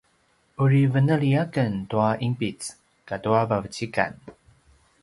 uri 0.63 0.79
veneli 0.95 1.29
aken 1.43 1.73
tua 1.91 2.09
’inpic 2.29 2.59
katua 3.09 3.41
vavecikan 3.49 4.13